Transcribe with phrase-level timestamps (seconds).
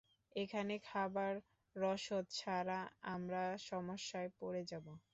[0.35, 1.33] এখানে খাবার,
[1.75, 2.79] রসদ ছাড়া
[3.11, 4.85] আমরা সমস্যায় পড়ে যাব।